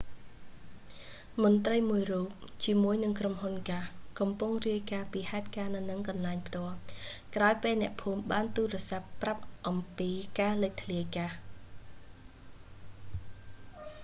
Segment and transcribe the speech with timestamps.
[1.41, 2.29] មន្ត្រីមួយរូប
[2.65, 3.89] ជាមួយនឹងក្រុមហ៊ុនហ្គាស៍
[4.19, 6.75] កំពុងរាយការណ៍ពីហេតុការណ៍នៅនឹងកន្លែងផ្ទាល់
[7.35, 10.09] ក្រោយពេលអ្នកភូមិបានទូរស័ព្ទប្រាប់អំពី
[10.39, 11.35] ការលេចធ្លាយហ្គាស៍